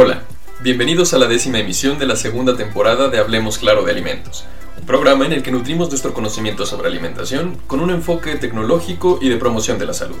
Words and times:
Hola, 0.00 0.22
bienvenidos 0.60 1.12
a 1.12 1.18
la 1.18 1.26
décima 1.26 1.58
emisión 1.58 1.98
de 1.98 2.06
la 2.06 2.14
segunda 2.14 2.56
temporada 2.56 3.08
de 3.08 3.18
Hablemos 3.18 3.58
Claro 3.58 3.82
de 3.82 3.90
Alimentos, 3.90 4.44
un 4.78 4.86
programa 4.86 5.26
en 5.26 5.32
el 5.32 5.42
que 5.42 5.50
nutrimos 5.50 5.88
nuestro 5.88 6.14
conocimiento 6.14 6.66
sobre 6.66 6.86
alimentación 6.86 7.58
con 7.66 7.80
un 7.80 7.90
enfoque 7.90 8.36
tecnológico 8.36 9.18
y 9.20 9.28
de 9.28 9.38
promoción 9.38 9.76
de 9.76 9.86
la 9.86 9.94
salud. 9.94 10.20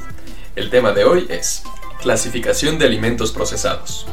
El 0.56 0.70
tema 0.70 0.90
de 0.90 1.04
hoy 1.04 1.26
es 1.28 1.62
clasificación 2.00 2.80
de 2.80 2.86
alimentos 2.86 3.30
procesados. 3.30 4.08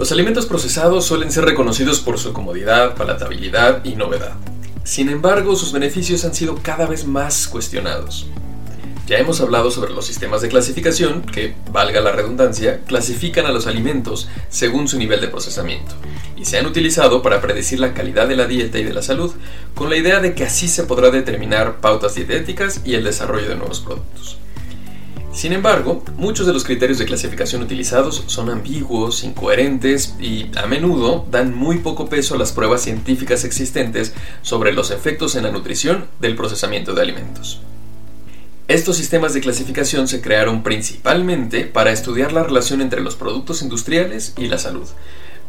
Los 0.00 0.12
alimentos 0.12 0.46
procesados 0.46 1.04
suelen 1.04 1.30
ser 1.30 1.44
reconocidos 1.44 2.00
por 2.00 2.18
su 2.18 2.32
comodidad, 2.32 2.94
palatabilidad 2.96 3.84
y 3.84 3.96
novedad. 3.96 4.32
Sin 4.82 5.10
embargo, 5.10 5.54
sus 5.56 5.72
beneficios 5.72 6.24
han 6.24 6.34
sido 6.34 6.58
cada 6.62 6.86
vez 6.86 7.04
más 7.04 7.46
cuestionados. 7.46 8.26
Ya 9.06 9.18
hemos 9.18 9.42
hablado 9.42 9.70
sobre 9.70 9.92
los 9.92 10.06
sistemas 10.06 10.40
de 10.40 10.48
clasificación 10.48 11.20
que, 11.20 11.54
valga 11.70 12.00
la 12.00 12.12
redundancia, 12.12 12.80
clasifican 12.86 13.44
a 13.44 13.52
los 13.52 13.66
alimentos 13.66 14.26
según 14.48 14.88
su 14.88 14.96
nivel 14.96 15.20
de 15.20 15.28
procesamiento 15.28 15.94
y 16.34 16.46
se 16.46 16.56
han 16.56 16.64
utilizado 16.64 17.20
para 17.20 17.42
predecir 17.42 17.78
la 17.78 17.92
calidad 17.92 18.26
de 18.26 18.36
la 18.36 18.46
dieta 18.46 18.78
y 18.78 18.84
de 18.84 18.94
la 18.94 19.02
salud, 19.02 19.34
con 19.74 19.90
la 19.90 19.98
idea 19.98 20.20
de 20.20 20.34
que 20.34 20.44
así 20.44 20.68
se 20.68 20.84
podrá 20.84 21.10
determinar 21.10 21.82
pautas 21.82 22.14
dietéticas 22.14 22.80
y 22.86 22.94
el 22.94 23.04
desarrollo 23.04 23.50
de 23.50 23.56
nuevos 23.56 23.80
productos. 23.80 24.38
Sin 25.32 25.52
embargo, 25.52 26.02
muchos 26.16 26.46
de 26.46 26.52
los 26.52 26.64
criterios 26.64 26.98
de 26.98 27.06
clasificación 27.06 27.62
utilizados 27.62 28.24
son 28.26 28.50
ambiguos, 28.50 29.22
incoherentes 29.22 30.16
y 30.18 30.50
a 30.56 30.66
menudo 30.66 31.24
dan 31.30 31.54
muy 31.54 31.78
poco 31.78 32.08
peso 32.08 32.34
a 32.34 32.38
las 32.38 32.50
pruebas 32.50 32.82
científicas 32.82 33.44
existentes 33.44 34.12
sobre 34.42 34.72
los 34.72 34.90
efectos 34.90 35.36
en 35.36 35.44
la 35.44 35.52
nutrición 35.52 36.06
del 36.20 36.34
procesamiento 36.34 36.94
de 36.94 37.02
alimentos. 37.02 37.60
Estos 38.66 38.96
sistemas 38.96 39.32
de 39.32 39.40
clasificación 39.40 40.08
se 40.08 40.20
crearon 40.20 40.64
principalmente 40.64 41.64
para 41.64 41.92
estudiar 41.92 42.32
la 42.32 42.42
relación 42.42 42.80
entre 42.80 43.00
los 43.00 43.14
productos 43.14 43.62
industriales 43.62 44.34
y 44.36 44.46
la 44.46 44.58
salud, 44.58 44.88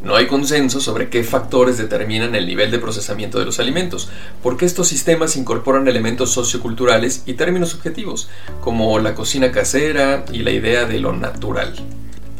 no 0.04 0.16
hay 0.16 0.28
consenso 0.28 0.82
sobre 0.82 1.10
qué 1.10 1.24
factores 1.24 1.78
determinan 1.78 2.34
el 2.36 2.48
nivel 2.48 2.72
de 2.72 2.80
procesamiento 2.80 3.38
de 3.40 3.46
los 3.46 3.60
alimentos, 3.60 4.10
porque 4.42 4.66
estos 4.66 4.88
sistemas 4.88 5.36
incorporan 5.38 5.88
elementos 5.88 6.32
socioculturales 6.32 7.24
y 7.26 7.34
términos 7.34 7.70
subjetivos, 7.70 8.30
como 8.62 8.98
la 9.00 9.14
cocina 9.14 9.52
casera 9.52 10.26
y 10.32 10.40
la 10.40 10.52
idea 10.52 10.86
de 10.86 11.00
lo 11.00 11.14
natural. 11.14 11.76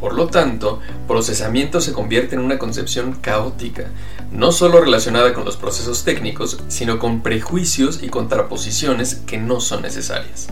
Por 0.00 0.14
lo 0.14 0.26
tanto, 0.26 0.80
procesamiento 1.06 1.80
se 1.80 1.92
convierte 1.92 2.34
en 2.34 2.40
una 2.40 2.58
concepción 2.58 3.12
caótica, 3.20 3.84
no 4.32 4.50
solo 4.50 4.80
relacionada 4.80 5.32
con 5.32 5.44
los 5.44 5.56
procesos 5.56 6.02
técnicos, 6.02 6.58
sino 6.66 6.98
con 6.98 7.22
prejuicios 7.22 8.02
y 8.02 8.08
contraposiciones 8.08 9.22
que 9.26 9.38
no 9.38 9.60
son 9.60 9.82
necesarias. 9.82 10.48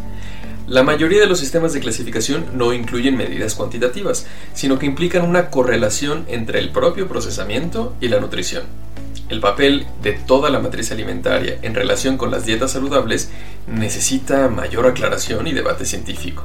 La 0.71 0.85
mayoría 0.85 1.19
de 1.19 1.27
los 1.27 1.41
sistemas 1.41 1.73
de 1.73 1.81
clasificación 1.81 2.47
no 2.55 2.73
incluyen 2.73 3.17
medidas 3.17 3.57
cuantitativas, 3.57 4.29
sino 4.55 4.79
que 4.79 4.87
implican 4.87 5.29
una 5.29 5.51
correlación 5.51 6.25
entre 6.29 6.61
el 6.61 6.71
propio 6.71 7.09
procesamiento 7.09 7.97
y 8.01 8.07
la 8.07 8.21
nutrición. 8.21 8.63
El 9.31 9.41
papel 9.41 9.89
de 10.01 10.13
toda 10.13 10.49
la 10.49 10.61
matriz 10.61 10.93
alimentaria 10.93 11.59
en 11.63 11.75
relación 11.75 12.17
con 12.17 12.31
las 12.31 12.47
dietas 12.47 12.71
saludables 12.71 13.31
necesita 13.67 14.47
mayor 14.47 14.87
aclaración 14.87 15.49
y 15.49 15.53
debate 15.55 15.85
científico. 15.85 16.45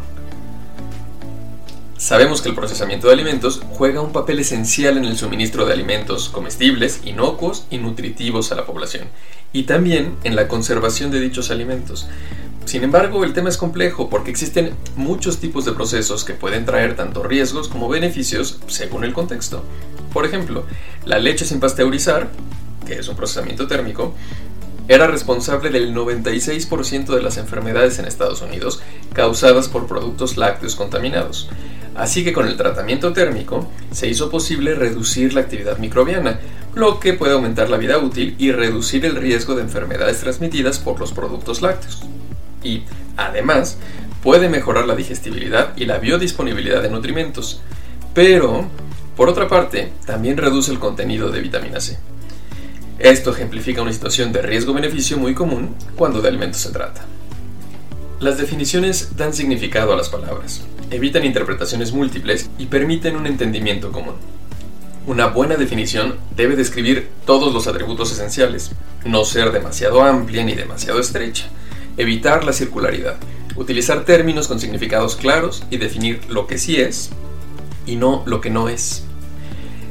Sabemos 1.97 2.41
que 2.41 2.49
el 2.49 2.55
procesamiento 2.55 3.07
de 3.07 3.13
alimentos 3.13 3.61
juega 3.73 4.01
un 4.01 4.11
papel 4.11 4.39
esencial 4.39 4.97
en 4.97 5.05
el 5.05 5.17
suministro 5.17 5.67
de 5.67 5.73
alimentos 5.73 6.29
comestibles, 6.29 7.01
inocuos 7.03 7.67
y 7.69 7.77
nutritivos 7.77 8.51
a 8.51 8.55
la 8.55 8.65
población, 8.65 9.07
y 9.53 9.63
también 9.63 10.15
en 10.23 10.35
la 10.35 10.47
conservación 10.47 11.11
de 11.11 11.19
dichos 11.19 11.51
alimentos. 11.51 12.07
Sin 12.65 12.83
embargo, 12.83 13.23
el 13.23 13.33
tema 13.33 13.49
es 13.49 13.57
complejo 13.57 14.09
porque 14.09 14.31
existen 14.31 14.71
muchos 14.95 15.37
tipos 15.37 15.65
de 15.65 15.71
procesos 15.71 16.23
que 16.23 16.33
pueden 16.33 16.65
traer 16.65 16.95
tanto 16.95 17.21
riesgos 17.21 17.67
como 17.67 17.87
beneficios 17.87 18.59
según 18.65 19.03
el 19.03 19.13
contexto. 19.13 19.63
Por 20.11 20.25
ejemplo, 20.25 20.65
la 21.05 21.19
leche 21.19 21.45
sin 21.45 21.59
pasteurizar, 21.59 22.29
que 22.87 22.95
es 22.95 23.07
un 23.07 23.15
procesamiento 23.15 23.67
térmico, 23.67 24.15
era 24.87 25.05
responsable 25.05 25.69
del 25.69 25.93
96% 25.93 27.15
de 27.15 27.21
las 27.21 27.37
enfermedades 27.37 27.99
en 27.99 28.05
Estados 28.05 28.41
Unidos 28.41 28.81
causadas 29.13 29.67
por 29.67 29.85
productos 29.85 30.35
lácteos 30.35 30.75
contaminados. 30.75 31.49
Así 31.95 32.23
que 32.23 32.33
con 32.33 32.47
el 32.47 32.57
tratamiento 32.57 33.13
térmico 33.13 33.69
se 33.91 34.07
hizo 34.07 34.31
posible 34.31 34.73
reducir 34.73 35.35
la 35.35 35.41
actividad 35.41 35.77
microbiana, 35.77 36.39
lo 36.73 36.99
que 36.99 37.13
puede 37.13 37.33
aumentar 37.33 37.69
la 37.69 37.77
vida 37.77 37.99
útil 37.99 38.35
y 38.39 38.51
reducir 38.51 39.05
el 39.05 39.15
riesgo 39.15 39.53
de 39.53 39.61
enfermedades 39.61 40.19
transmitidas 40.19 40.79
por 40.79 40.99
los 40.99 41.13
productos 41.13 41.61
lácteos 41.61 42.01
y, 42.65 42.83
además, 43.15 43.77
puede 44.23 44.49
mejorar 44.49 44.87
la 44.87 44.95
digestibilidad 44.95 45.77
y 45.77 45.85
la 45.85 45.99
biodisponibilidad 45.99 46.81
de 46.81 46.89
nutrimentos. 46.89 47.61
Pero, 48.13 48.67
por 49.15 49.29
otra 49.29 49.47
parte, 49.47 49.93
también 50.05 50.37
reduce 50.37 50.71
el 50.71 50.79
contenido 50.79 51.29
de 51.29 51.41
vitamina 51.41 51.79
C. 51.79 51.97
Esto 52.97 53.31
ejemplifica 53.31 53.81
una 53.81 53.93
situación 53.93 54.31
de 54.31 54.41
riesgo-beneficio 54.41 55.17
muy 55.17 55.33
común 55.33 55.75
cuando 55.95 56.21
de 56.21 56.29
alimentos 56.29 56.61
se 56.61 56.71
trata. 56.71 57.05
Las 58.19 58.37
definiciones 58.37 59.17
dan 59.17 59.33
significado 59.33 59.93
a 59.93 59.97
las 59.97 60.09
palabras, 60.09 60.63
evitan 60.89 61.25
interpretaciones 61.25 61.91
múltiples 61.91 62.49
y 62.57 62.67
permiten 62.67 63.17
un 63.17 63.27
entendimiento 63.27 63.91
común. 63.91 64.15
Una 65.05 65.27
buena 65.27 65.55
definición 65.55 66.15
debe 66.35 66.55
describir 66.55 67.09
todos 67.25 67.53
los 67.53 67.67
atributos 67.67 68.11
esenciales, 68.11 68.71
no 69.03 69.23
ser 69.23 69.51
demasiado 69.51 70.01
amplia 70.01 70.43
ni 70.43 70.55
demasiado 70.55 70.99
estrecha, 70.99 71.47
Evitar 71.97 72.43
la 72.43 72.53
circularidad. 72.53 73.15
Utilizar 73.55 74.03
términos 74.03 74.47
con 74.47 74.59
significados 74.59 75.15
claros 75.15 75.63
y 75.69 75.77
definir 75.77 76.21
lo 76.29 76.47
que 76.47 76.57
sí 76.57 76.77
es 76.77 77.09
y 77.85 77.95
no 77.95 78.23
lo 78.25 78.41
que 78.41 78.49
no 78.49 78.69
es. 78.69 79.03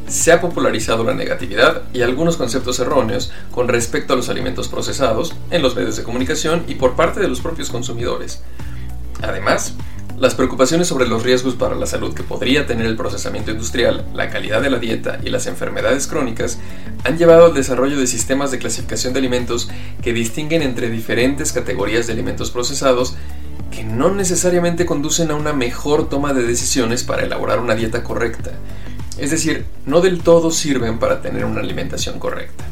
Se 0.07 0.33
ha 0.33 0.41
popularizado 0.41 1.03
la 1.03 1.15
negatividad 1.15 1.83
y 1.95 2.03
algunos 2.03 2.37
conceptos 2.37 2.79
erróneos 2.79 3.33
con 3.51 3.69
respecto 3.69 4.13
a 4.13 4.17
los 4.17 4.29
alimentos 4.29 4.69
procesados 4.69 5.35
en 5.51 5.63
los 5.63 5.77
medios 5.77 5.97
de 5.97 6.03
comunicación 6.03 6.65
y 6.69 6.75
por 6.75 6.95
parte 6.95 7.21
de 7.21 7.29
los 7.29 7.41
propios 7.41 7.71
consumidores. 7.71 8.43
Además, 9.23 9.75
las 10.25 10.35
preocupaciones 10.35 10.89
sobre 10.89 11.07
los 11.07 11.23
riesgos 11.23 11.55
para 11.55 11.75
la 11.75 11.85
salud 11.85 12.15
que 12.15 12.23
podría 12.23 12.67
tener 12.67 12.87
el 12.87 12.97
procesamiento 12.97 13.51
industrial, 13.51 14.07
la 14.15 14.31
calidad 14.31 14.63
de 14.63 14.71
la 14.71 14.79
dieta 14.79 15.19
y 15.23 15.29
las 15.29 15.47
enfermedades 15.47 16.07
crónicas 16.07 16.59
han 17.05 17.19
llevado 17.19 17.45
al 17.45 17.55
desarrollo 17.55 17.99
de 17.99 18.07
sistemas 18.07 18.51
de 18.51 18.59
clasificación 18.59 19.13
de 19.13 19.19
alimentos 19.19 19.69
que 20.01 20.15
distinguen 20.15 20.63
entre 20.63 20.89
diferentes 20.89 21.53
categorías 21.53 22.07
de 22.07 22.15
alimentos 22.15 22.51
procesados 22.51 23.17
que 23.71 23.85
no 23.85 24.15
necesariamente 24.15 24.87
conducen 24.87 25.31
a 25.31 25.35
una 25.35 25.53
mejor 25.53 26.09
toma 26.09 26.33
de 26.33 26.45
decisiones 26.45 27.05
para 27.05 27.25
elaborar 27.25 27.61
una 27.61 27.75
dieta 27.75 28.03
correcta. 28.03 28.53
Es 29.19 29.31
decir, 29.31 29.67
no 29.85 30.01
del 30.01 30.23
todo 30.23 30.51
sirven 30.51 30.99
para 30.99 31.21
tener 31.21 31.45
una 31.45 31.61
alimentación 31.61 32.19
correcta. 32.19 32.65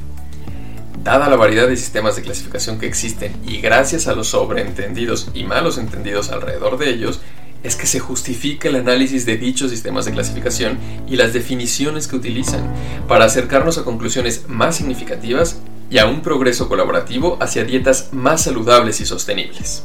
Dada 1.04 1.28
la 1.28 1.36
variedad 1.36 1.68
de 1.68 1.76
sistemas 1.76 2.16
de 2.16 2.22
clasificación 2.22 2.78
que 2.78 2.86
existen 2.86 3.34
y 3.44 3.60
gracias 3.60 4.06
a 4.06 4.14
los 4.14 4.28
sobreentendidos 4.28 5.28
y 5.34 5.44
malos 5.44 5.76
entendidos 5.76 6.30
alrededor 6.30 6.78
de 6.78 6.88
ellos, 6.88 7.20
es 7.62 7.76
que 7.76 7.86
se 7.86 8.00
justifica 8.00 8.68
el 8.68 8.76
análisis 8.76 9.26
de 9.26 9.36
dichos 9.36 9.70
sistemas 9.70 10.04
de 10.04 10.12
clasificación 10.12 10.78
y 11.06 11.16
las 11.16 11.32
definiciones 11.32 12.08
que 12.08 12.16
utilizan 12.16 12.72
para 13.08 13.24
acercarnos 13.24 13.78
a 13.78 13.84
conclusiones 13.84 14.48
más 14.48 14.76
significativas 14.76 15.60
y 15.90 15.98
a 15.98 16.06
un 16.06 16.22
progreso 16.22 16.68
colaborativo 16.68 17.36
hacia 17.40 17.64
dietas 17.64 18.08
más 18.12 18.42
saludables 18.42 19.00
y 19.00 19.06
sostenibles. 19.06 19.84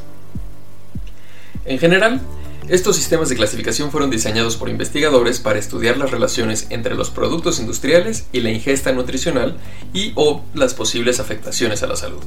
En 1.66 1.80
general, 1.80 2.22
estos 2.70 2.96
sistemas 2.96 3.30
de 3.30 3.36
clasificación 3.36 3.92
fueron 3.92 4.10
diseñados 4.10 4.58
por 4.58 4.70
investigadores 4.70 5.40
para 5.40 5.60
estudiar 5.60 5.98
las 5.98 6.12
relaciones 6.12 6.68
entre 6.70 6.96
los 6.96 7.10
productos 7.10 7.60
industriales 7.60 8.26
y 8.34 8.42
la 8.42 8.52
ingesta 8.52 8.92
nutricional 8.92 9.58
y 9.94 10.12
o 10.16 10.44
las 10.54 10.74
posibles 10.74 11.20
afectaciones 11.20 11.84
a 11.84 11.88
la 11.88 11.96
salud. 11.96 12.24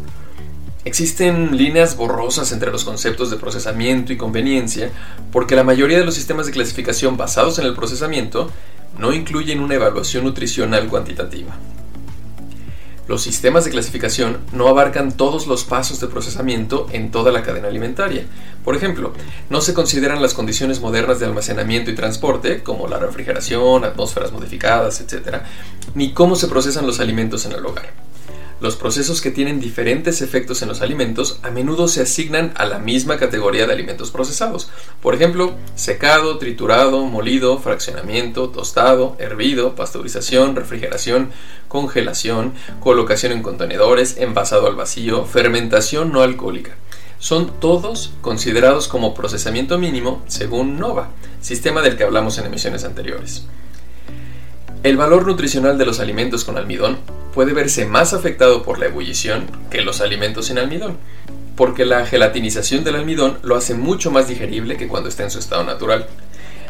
Existen 0.85 1.59
líneas 1.59 1.97
borrosas 1.97 2.53
entre 2.53 2.71
los 2.71 2.85
conceptos 2.85 3.31
de 3.31 3.37
procesamiento 3.37 4.15
y 4.15 4.17
conveniencia 4.17 4.91
porque 5.31 5.55
la 5.55 5.62
mayoría 5.62 5.99
de 5.99 6.06
los 6.06 6.15
sistemas 6.15 6.47
de 6.47 6.53
clasificación 6.53 7.19
basados 7.19 7.59
en 7.59 7.67
el 7.67 7.75
procesamiento 7.75 8.50
no 8.99 9.12
incluyen 9.12 9.61
una 9.61 9.75
evaluación 9.75 10.25
nutricional 10.25 10.88
cuantitativa. 10.88 11.55
Los 13.09 13.23
sistemas 13.23 13.65
de 13.65 13.73
clasificación 13.73 14.38
no 14.53 14.69
abarcan 14.69 15.12
todos 15.17 15.47
los 15.47 15.65
pasos 15.65 16.00
de 16.00 16.06
procesamiento 16.06 16.87
en 16.93 17.11
toda 17.11 17.32
la 17.32 17.43
cadena 17.43 17.69
alimentaria. 17.69 18.25
Por 18.65 18.77
ejemplo, 18.77 19.12
no 19.50 19.61
se 19.61 19.75
consideran 19.75 20.23
las 20.23 20.32
condiciones 20.32 20.81
modernas 20.81 21.19
de 21.19 21.27
almacenamiento 21.27 21.91
y 21.91 21.97
transporte, 21.97 22.62
como 22.62 22.87
la 22.87 22.99
refrigeración, 22.99 23.85
atmósferas 23.85 24.31
modificadas, 24.31 25.00
etc., 25.00 25.43
ni 25.94 26.12
cómo 26.12 26.37
se 26.37 26.47
procesan 26.47 26.87
los 26.87 27.00
alimentos 27.00 27.44
en 27.47 27.53
el 27.53 27.67
hogar. 27.67 28.09
Los 28.60 28.76
procesos 28.76 29.22
que 29.22 29.30
tienen 29.30 29.58
diferentes 29.58 30.20
efectos 30.20 30.60
en 30.60 30.68
los 30.68 30.82
alimentos 30.82 31.40
a 31.42 31.50
menudo 31.50 31.88
se 31.88 32.02
asignan 32.02 32.52
a 32.56 32.66
la 32.66 32.78
misma 32.78 33.16
categoría 33.16 33.66
de 33.66 33.72
alimentos 33.72 34.10
procesados. 34.10 34.68
Por 35.00 35.14
ejemplo, 35.14 35.54
secado, 35.76 36.36
triturado, 36.36 37.06
molido, 37.06 37.58
fraccionamiento, 37.58 38.50
tostado, 38.50 39.16
hervido, 39.18 39.74
pasteurización, 39.74 40.56
refrigeración, 40.56 41.30
congelación, 41.68 42.52
colocación 42.80 43.32
en 43.32 43.42
contenedores, 43.42 44.18
envasado 44.18 44.66
al 44.66 44.76
vacío, 44.76 45.24
fermentación 45.24 46.12
no 46.12 46.20
alcohólica. 46.20 46.76
Son 47.18 47.50
todos 47.60 48.12
considerados 48.20 48.88
como 48.88 49.14
procesamiento 49.14 49.78
mínimo 49.78 50.22
según 50.26 50.78
NOVA, 50.78 51.08
sistema 51.40 51.80
del 51.80 51.96
que 51.96 52.04
hablamos 52.04 52.36
en 52.36 52.44
emisiones 52.44 52.84
anteriores. 52.84 53.46
El 54.82 54.98
valor 54.98 55.26
nutricional 55.26 55.78
de 55.78 55.86
los 55.86 56.00
alimentos 56.00 56.44
con 56.44 56.58
almidón 56.58 56.98
puede 57.35 57.53
verse 57.53 57.87
más 57.87 58.12
afectado 58.12 58.62
por 58.62 58.79
la 58.79 58.87
ebullición 58.87 59.47
que 59.71 59.82
los 59.82 60.00
alimentos 60.00 60.47
sin 60.47 60.59
almidón, 60.59 60.97
porque 61.56 61.85
la 61.85 62.06
gelatinización 62.06 62.85
del 62.85 62.97
almidón 62.97 63.38
lo 63.43 63.56
hace 63.56 63.75
mucho 63.75 64.11
más 64.11 64.29
digerible 64.29 64.77
que 64.77 64.88
cuando 64.88 65.09
está 65.09 65.25
en 65.25 65.31
su 65.31 65.38
estado 65.38 65.65
natural. 65.65 66.06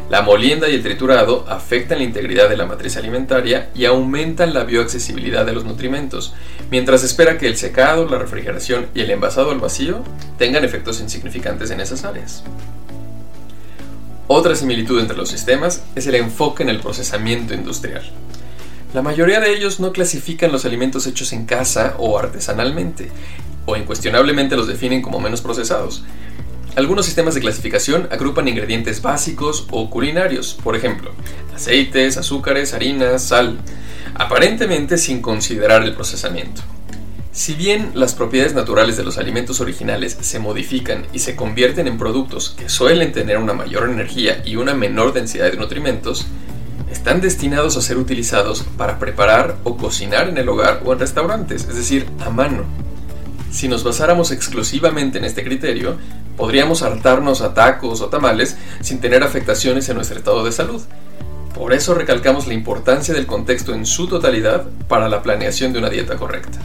La 0.09 0.21
molienda 0.21 0.67
y 0.67 0.75
el 0.75 0.83
triturado 0.83 1.45
afectan 1.47 1.99
la 1.99 2.03
integridad 2.03 2.49
de 2.49 2.57
la 2.57 2.65
matriz 2.65 2.97
alimentaria 2.97 3.69
y 3.73 3.85
aumentan 3.85 4.53
la 4.53 4.65
bioaccesibilidad 4.65 5.45
de 5.45 5.53
los 5.53 5.63
nutrimentos, 5.63 6.33
mientras 6.69 7.03
espera 7.03 7.37
que 7.37 7.47
el 7.47 7.55
secado, 7.55 8.09
la 8.09 8.19
refrigeración 8.19 8.87
y 8.93 8.99
el 8.99 9.11
envasado 9.11 9.51
al 9.51 9.59
vacío 9.59 10.03
tengan 10.37 10.65
efectos 10.65 10.99
insignificantes 10.99 11.71
en 11.71 11.79
esas 11.79 12.03
áreas. 12.03 12.43
Otra 14.27 14.55
similitud 14.55 14.99
entre 14.99 15.17
los 15.17 15.29
sistemas 15.29 15.83
es 15.95 16.07
el 16.07 16.15
enfoque 16.15 16.63
en 16.63 16.69
el 16.69 16.79
procesamiento 16.79 17.53
industrial. 17.53 18.03
La 18.93 19.01
mayoría 19.01 19.39
de 19.39 19.53
ellos 19.53 19.79
no 19.79 19.93
clasifican 19.93 20.51
los 20.51 20.65
alimentos 20.65 21.07
hechos 21.07 21.31
en 21.31 21.45
casa 21.45 21.95
o 21.97 22.19
artesanalmente, 22.19 23.09
o 23.65 23.77
incuestionablemente 23.77 24.57
los 24.57 24.67
definen 24.67 25.01
como 25.01 25.21
menos 25.21 25.39
procesados. 25.39 26.03
Algunos 26.75 27.05
sistemas 27.05 27.33
de 27.33 27.39
clasificación 27.39 28.09
agrupan 28.11 28.49
ingredientes 28.49 29.01
básicos 29.01 29.65
o 29.71 29.89
culinarios, 29.89 30.57
por 30.61 30.75
ejemplo, 30.75 31.11
aceites, 31.55 32.17
azúcares, 32.17 32.73
harinas, 32.73 33.23
sal, 33.23 33.59
aparentemente 34.13 34.97
sin 34.97 35.21
considerar 35.21 35.83
el 35.83 35.93
procesamiento. 35.93 36.61
Si 37.31 37.53
bien 37.53 37.91
las 37.93 38.13
propiedades 38.13 38.53
naturales 38.53 38.97
de 38.97 39.05
los 39.05 39.17
alimentos 39.17 39.61
originales 39.61 40.17
se 40.19 40.39
modifican 40.39 41.05
y 41.13 41.19
se 41.19 41.37
convierten 41.37 41.87
en 41.87 41.97
productos 41.97 42.49
que 42.49 42.67
suelen 42.67 43.13
tener 43.13 43.37
una 43.37 43.53
mayor 43.53 43.89
energía 43.89 44.41
y 44.45 44.57
una 44.57 44.73
menor 44.73 45.13
densidad 45.13 45.49
de 45.49 45.55
nutrimentos, 45.55 46.27
están 46.91 47.21
destinados 47.21 47.77
a 47.77 47.81
ser 47.81 47.97
utilizados 47.97 48.63
para 48.77 48.99
preparar 48.99 49.57
o 49.63 49.77
cocinar 49.77 50.29
en 50.29 50.37
el 50.37 50.49
hogar 50.49 50.81
o 50.85 50.93
en 50.93 50.99
restaurantes, 50.99 51.65
es 51.69 51.75
decir, 51.75 52.05
a 52.25 52.29
mano. 52.29 52.65
Si 53.51 53.67
nos 53.67 53.83
basáramos 53.83 54.31
exclusivamente 54.31 55.17
en 55.17 55.25
este 55.25 55.43
criterio, 55.43 55.95
podríamos 56.37 56.83
hartarnos 56.83 57.41
a 57.41 57.53
tacos 57.53 58.01
o 58.01 58.07
tamales 58.07 58.57
sin 58.81 58.99
tener 58.99 59.23
afectaciones 59.23 59.87
en 59.89 59.95
nuestro 59.95 60.17
estado 60.17 60.43
de 60.43 60.51
salud. 60.51 60.81
Por 61.53 61.73
eso 61.73 61.93
recalcamos 61.93 62.47
la 62.47 62.53
importancia 62.53 63.13
del 63.13 63.27
contexto 63.27 63.73
en 63.73 63.85
su 63.85 64.07
totalidad 64.07 64.67
para 64.87 65.09
la 65.09 65.21
planeación 65.21 65.73
de 65.73 65.79
una 65.79 65.89
dieta 65.89 66.15
correcta. 66.15 66.59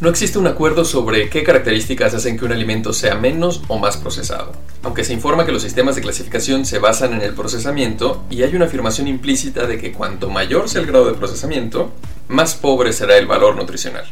No 0.00 0.08
existe 0.08 0.40
un 0.40 0.48
acuerdo 0.48 0.84
sobre 0.84 1.30
qué 1.30 1.44
características 1.44 2.14
hacen 2.14 2.36
que 2.36 2.44
un 2.44 2.50
alimento 2.50 2.92
sea 2.92 3.14
menos 3.14 3.62
o 3.68 3.78
más 3.78 3.96
procesado, 3.96 4.50
aunque 4.82 5.04
se 5.04 5.12
informa 5.12 5.46
que 5.46 5.52
los 5.52 5.62
sistemas 5.62 5.94
de 5.94 6.02
clasificación 6.02 6.66
se 6.66 6.80
basan 6.80 7.12
en 7.12 7.22
el 7.22 7.32
procesamiento 7.32 8.24
y 8.28 8.42
hay 8.42 8.56
una 8.56 8.64
afirmación 8.64 9.06
implícita 9.06 9.68
de 9.68 9.78
que 9.78 9.92
cuanto 9.92 10.30
mayor 10.30 10.68
sea 10.68 10.80
el 10.80 10.88
grado 10.88 11.06
de 11.06 11.14
procesamiento, 11.14 11.92
más 12.26 12.56
pobre 12.56 12.92
será 12.92 13.16
el 13.18 13.26
valor 13.26 13.54
nutricional. 13.54 14.04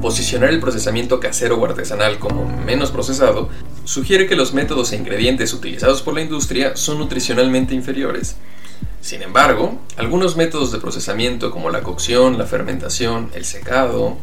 Posicionar 0.00 0.48
el 0.48 0.60
procesamiento 0.60 1.20
casero 1.20 1.58
o 1.58 1.64
artesanal 1.66 2.18
como 2.18 2.46
menos 2.46 2.90
procesado 2.90 3.50
sugiere 3.84 4.26
que 4.26 4.34
los 4.34 4.54
métodos 4.54 4.92
e 4.92 4.96
ingredientes 4.96 5.52
utilizados 5.52 6.00
por 6.00 6.14
la 6.14 6.22
industria 6.22 6.74
son 6.74 6.98
nutricionalmente 6.98 7.74
inferiores. 7.74 8.36
Sin 9.02 9.20
embargo, 9.20 9.78
algunos 9.98 10.36
métodos 10.36 10.72
de 10.72 10.78
procesamiento 10.78 11.50
como 11.50 11.68
la 11.68 11.82
cocción, 11.82 12.38
la 12.38 12.46
fermentación, 12.46 13.30
el 13.34 13.44
secado, 13.44 14.16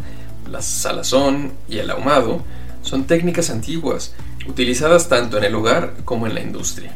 la 0.50 0.62
salazón 0.62 1.54
y 1.70 1.80
el 1.80 1.90
ahumado 1.90 2.42
son 2.82 3.06
técnicas 3.06 3.50
antiguas, 3.50 4.14
utilizadas 4.48 5.10
tanto 5.10 5.38
en 5.38 5.44
el 5.44 5.56
hogar 5.56 5.96
como 6.06 6.28
en 6.28 6.34
la 6.34 6.42
industria. 6.42 6.94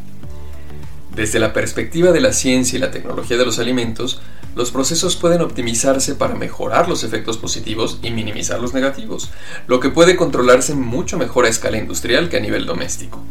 Desde 1.15 1.39
la 1.39 1.51
perspectiva 1.51 2.11
de 2.11 2.21
la 2.21 2.31
ciencia 2.31 2.77
y 2.77 2.79
la 2.79 2.91
tecnología 2.91 3.37
de 3.37 3.45
los 3.45 3.59
alimentos, 3.59 4.21
los 4.55 4.71
procesos 4.71 5.17
pueden 5.17 5.41
optimizarse 5.41 6.15
para 6.15 6.35
mejorar 6.35 6.87
los 6.87 7.03
efectos 7.03 7.37
positivos 7.37 7.99
y 8.01 8.11
minimizar 8.11 8.61
los 8.61 8.73
negativos, 8.73 9.29
lo 9.67 9.79
que 9.79 9.89
puede 9.89 10.15
controlarse 10.15 10.73
mucho 10.75 11.17
mejor 11.17 11.45
a 11.45 11.49
escala 11.49 11.77
industrial 11.77 12.29
que 12.29 12.37
a 12.37 12.41
nivel 12.41 12.65
doméstico. 12.65 13.21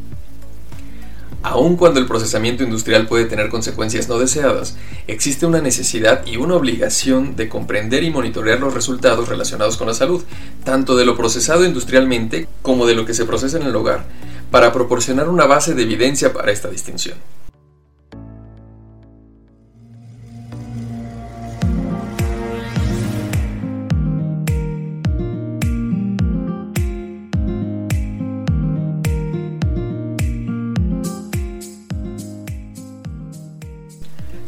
Aun 1.42 1.76
cuando 1.76 2.00
el 2.00 2.06
procesamiento 2.06 2.62
industrial 2.62 3.06
puede 3.06 3.24
tener 3.24 3.48
consecuencias 3.48 4.08
no 4.08 4.18
deseadas, 4.18 4.76
existe 5.06 5.46
una 5.46 5.62
necesidad 5.62 6.26
y 6.26 6.36
una 6.36 6.54
obligación 6.54 7.34
de 7.34 7.48
comprender 7.48 8.04
y 8.04 8.10
monitorear 8.10 8.60
los 8.60 8.74
resultados 8.74 9.26
relacionados 9.28 9.78
con 9.78 9.86
la 9.86 9.94
salud, 9.94 10.22
tanto 10.64 10.96
de 10.96 11.06
lo 11.06 11.16
procesado 11.16 11.64
industrialmente 11.64 12.46
como 12.60 12.86
de 12.86 12.94
lo 12.94 13.06
que 13.06 13.14
se 13.14 13.24
procesa 13.24 13.56
en 13.56 13.66
el 13.66 13.74
hogar, 13.74 14.04
para 14.50 14.70
proporcionar 14.72 15.30
una 15.30 15.46
base 15.46 15.74
de 15.74 15.82
evidencia 15.82 16.34
para 16.34 16.52
esta 16.52 16.68
distinción. 16.68 17.16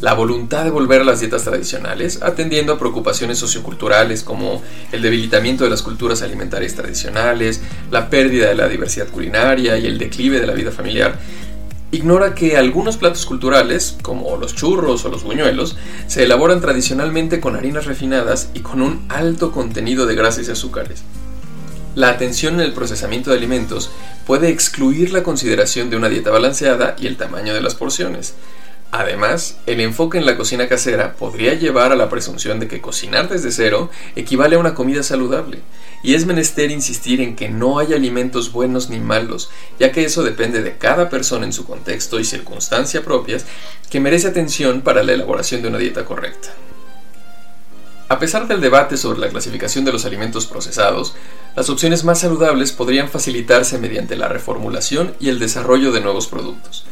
La 0.03 0.15
voluntad 0.15 0.65
de 0.65 0.71
volver 0.71 1.01
a 1.01 1.05
las 1.05 1.21
dietas 1.21 1.45
tradicionales, 1.45 2.23
atendiendo 2.23 2.73
a 2.73 2.79
preocupaciones 2.79 3.39
socioculturales 3.39 4.25
como 4.25 4.61
el 4.91 5.01
debilitamiento 5.01 5.63
de 5.63 5.71
las 5.71 5.83
culturas 5.83 6.23
alimentarias 6.23 6.75
tradicionales, 6.75 7.63
la 7.89 8.11
pérdida 8.11 8.49
de 8.49 8.57
la 8.57 8.69
diversidad 8.69 9.07
culinaria 9.09 9.79
y 9.79 9.87
el 9.87 9.99
declive 9.99 10.41
de 10.41 10.49
la 10.49 10.55
vida 10.55 10.73
familiar, 10.73 11.21
ignora 11.93 12.35
que 12.35 12.57
algunos 12.57 12.97
platos 12.97 13.25
culturales, 13.25 13.97
como 14.03 14.37
los 14.39 14.57
churros 14.57 15.05
o 15.05 15.09
los 15.09 15.23
buñuelos, 15.23 15.77
se 16.09 16.25
elaboran 16.25 16.61
tradicionalmente 16.61 17.39
con 17.39 17.55
harinas 17.55 17.87
refinadas 17.87 18.51
y 18.55 18.61
con 18.61 18.83
un 18.83 19.07
alto 19.09 19.53
contenido 19.53 20.07
de 20.07 20.17
grasas 20.17 20.49
y 20.49 20.51
azúcares. 20.51 21.05
La 21.95 22.09
atención 22.09 22.55
en 22.55 22.63
el 22.63 22.73
procesamiento 22.73 23.31
de 23.31 23.37
alimentos 23.37 23.93
puede 24.27 24.49
excluir 24.49 25.13
la 25.13 25.23
consideración 25.23 25.91
de 25.91 25.97
una 25.97 26.09
dieta 26.09 26.31
balanceada 26.31 26.97
y 26.99 27.07
el 27.07 27.17
tamaño 27.17 27.55
de 27.55 27.61
las 27.61 27.77
porciones, 27.77 28.35
Además, 28.93 29.57
el 29.65 29.81
enfoque 29.81 30.19
en 30.19 30.27
la 30.27 30.37
cocina 30.37 30.69
casera 30.69 31.15
podría 31.15 31.55
llevar 31.55 31.93
a 31.93 31.97
la 31.97 32.11
presunción 32.11 32.61
de 32.61 32.69
que 32.69 32.83
cocinar 32.83 33.27
desde 33.31 33.51
cero 33.51 33.89
equivale 34.17 34.57
a 34.57 34.59
una 34.59 34.75
comida 34.75 35.03
saludable, 35.03 35.61
y 36.03 36.13
es 36.13 36.27
menester 36.27 36.71
insistir 36.71 37.23
en 37.23 37.35
que 37.35 37.49
no 37.49 37.79
hay 37.79 37.95
alimentos 37.95 38.53
buenos 38.53 38.91
ni 38.91 39.01
malos, 39.01 39.51
ya 39.81 39.93
que 39.93 40.05
eso 40.05 40.23
depende 40.23 40.63
de 40.63 40.77
cada 40.77 41.09
persona 41.09 41.47
en 41.47 41.55
su 41.55 41.65
contexto 41.65 42.21
y 42.21 42.25
circunstancia 42.27 43.03
propias, 43.03 43.47
que 43.89 43.99
merece 43.99 44.29
atención 44.29 44.83
para 44.83 45.03
la 45.03 45.15
elaboración 45.15 45.63
de 45.63 45.69
una 45.69 45.79
dieta 45.79 46.05
correcta. 46.05 46.51
A 48.11 48.19
pesar 48.19 48.47
del 48.47 48.61
debate 48.61 48.99
sobre 48.99 49.21
la 49.21 49.31
clasificación 49.31 49.87
de 49.87 49.93
los 49.93 50.05
alimentos 50.05 50.45
procesados, 50.45 51.15
las 51.57 51.71
opciones 51.71 52.05
más 52.05 52.21
saludables 52.21 52.73
podrían 52.73 53.09
facilitarse 53.09 53.79
mediante 53.79 54.17
la 54.17 54.29
reformulación 54.29 55.15
y 55.19 55.31
el 55.31 55.39
desarrollo 55.39 55.93
de 55.93 56.03
nuevos 56.03 56.27
productos. 56.27 56.85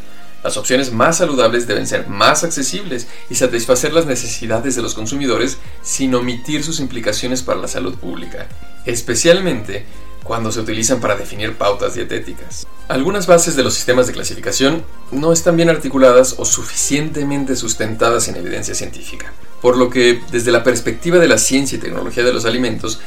Las 0.43 0.57
opciones 0.57 0.93
más 0.93 1.19
saludables 1.19 1.67
deben 1.67 1.87
ser 1.87 2.09
más 2.09 2.45
accesibles 2.45 3.07
y 3.29 3.35
satisfacer 3.35 3.93
las 3.93 4.07
necesidades 4.07 4.75
de 4.75 4.83
los 4.83 4.95
consumidores 4.95 5.59
sin 5.83 6.15
omitir 6.15 6.65
sus 6.65 6.81
implicaciones 6.81 7.43
para 7.43 7.61
la 7.61 7.69
salud 7.69 7.95
pública, 7.95 8.47
especialmente 8.87 9.85
cuando 10.25 10.53
se 10.53 10.61
utilizan 10.61 11.01
para 11.01 11.17
definir 11.17 11.57
pautas 11.57 11.95
dietéticas. 11.95 12.67
Algunas 12.89 13.27
bases 13.27 13.57
de 13.57 13.63
los 13.63 13.75
sistemas 13.75 14.07
de 14.07 14.13
clasificación 14.13 14.85
no 15.11 15.33
están 15.33 15.57
bien 15.57 15.69
articuladas 15.69 16.37
o 16.39 16.45
suficientemente 16.45 17.57
sustentadas 17.57 18.29
en 18.29 18.37
evidencia 18.37 18.75
científica, 18.75 19.33
por 19.61 19.77
lo 19.77 19.91
que 19.91 20.23
desde 20.31 20.53
la 20.53 20.65
perspectiva 20.65 21.19
de 21.19 21.29
la 21.29 21.39
ciencia 21.39 21.77
y 21.77 21.81
tecnología 21.81 22.25
de 22.25 22.33
los 22.33 22.45
alimentos, 22.45 23.01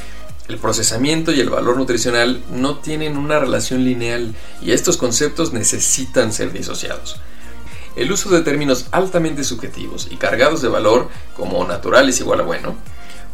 el 0.47 0.57
procesamiento 0.57 1.31
y 1.31 1.39
el 1.39 1.50
valor 1.50 1.77
nutricional 1.77 2.43
no 2.51 2.79
tienen 2.79 3.17
una 3.17 3.39
relación 3.39 3.83
lineal 3.83 4.35
y 4.62 4.71
estos 4.71 4.97
conceptos 4.97 5.53
necesitan 5.53 6.33
ser 6.33 6.51
disociados. 6.51 7.19
El 7.95 8.12
uso 8.12 8.29
de 8.29 8.41
términos 8.41 8.88
altamente 8.91 9.43
subjetivos 9.43 10.07
y 10.09 10.17
cargados 10.17 10.62
de 10.62 10.67
valor, 10.67 11.09
como 11.35 11.65
natural 11.65 12.09
es 12.09 12.19
igual 12.19 12.41
a 12.41 12.43
bueno, 12.43 12.75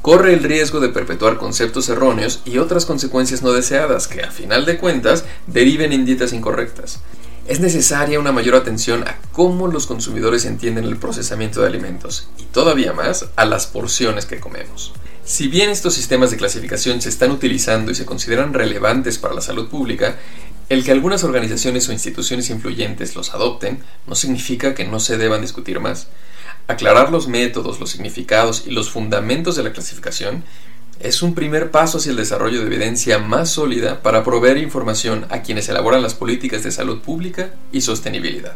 corre 0.01 0.33
el 0.33 0.43
riesgo 0.43 0.79
de 0.79 0.89
perpetuar 0.89 1.37
conceptos 1.37 1.89
erróneos 1.89 2.41
y 2.45 2.57
otras 2.57 2.85
consecuencias 2.85 3.41
no 3.41 3.53
deseadas 3.53 4.07
que, 4.07 4.21
a 4.21 4.31
final 4.31 4.65
de 4.65 4.77
cuentas, 4.77 5.25
deriven 5.47 5.93
en 5.93 6.05
dietas 6.05 6.33
incorrectas. 6.33 6.99
Es 7.47 7.59
necesaria 7.59 8.19
una 8.19 8.31
mayor 8.31 8.55
atención 8.55 9.07
a 9.07 9.17
cómo 9.31 9.67
los 9.67 9.87
consumidores 9.87 10.45
entienden 10.45 10.83
el 10.83 10.97
procesamiento 10.97 11.61
de 11.61 11.67
alimentos 11.67 12.29
y 12.37 12.43
todavía 12.43 12.93
más 12.93 13.25
a 13.35 13.45
las 13.45 13.65
porciones 13.65 14.25
que 14.25 14.39
comemos. 14.39 14.93
Si 15.29 15.47
bien 15.47 15.69
estos 15.69 15.93
sistemas 15.93 16.31
de 16.31 16.37
clasificación 16.37 17.03
se 17.03 17.09
están 17.09 17.29
utilizando 17.29 17.91
y 17.91 17.95
se 17.95 18.03
consideran 18.03 18.51
relevantes 18.51 19.19
para 19.19 19.35
la 19.35 19.41
salud 19.41 19.69
pública, 19.69 20.17
el 20.69 20.83
que 20.83 20.91
algunas 20.91 21.23
organizaciones 21.23 21.87
o 21.87 21.91
instituciones 21.93 22.49
influyentes 22.49 23.15
los 23.15 23.35
adopten 23.35 23.77
no 24.07 24.15
significa 24.15 24.73
que 24.73 24.85
no 24.85 24.99
se 24.99 25.19
deban 25.19 25.41
discutir 25.41 25.79
más. 25.79 26.07
Aclarar 26.65 27.11
los 27.11 27.27
métodos, 27.27 27.79
los 27.79 27.91
significados 27.91 28.63
y 28.65 28.71
los 28.71 28.89
fundamentos 28.89 29.55
de 29.55 29.61
la 29.61 29.71
clasificación 29.71 30.43
es 30.99 31.21
un 31.21 31.35
primer 31.35 31.69
paso 31.69 31.99
hacia 31.99 32.09
el 32.09 32.17
desarrollo 32.17 32.61
de 32.61 32.65
evidencia 32.65 33.19
más 33.19 33.51
sólida 33.51 34.01
para 34.01 34.23
proveer 34.23 34.57
información 34.57 35.27
a 35.29 35.43
quienes 35.43 35.69
elaboran 35.69 36.01
las 36.01 36.15
políticas 36.15 36.63
de 36.63 36.71
salud 36.71 37.01
pública 37.01 37.53
y 37.71 37.81
sostenibilidad. 37.81 38.55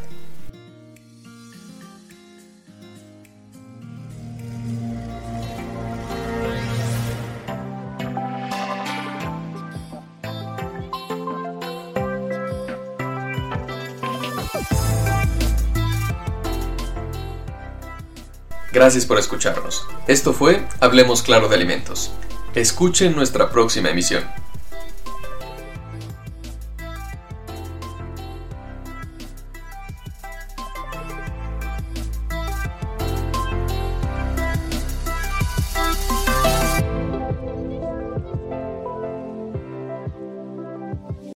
Gracias 18.83 19.05
por 19.05 19.17
escucharnos. 19.17 19.87
Esto 20.07 20.33
fue 20.33 20.67
Hablemos 20.81 21.23
Claro 21.23 21.47
de 21.47 21.55
Alimentos. 21.55 22.11
Escuchen 22.53 23.15
nuestra 23.15 23.49
próxima 23.49 23.91
emisión. 23.91 24.25